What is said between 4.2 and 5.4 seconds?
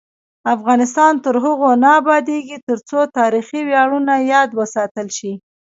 یاد وساتل شي.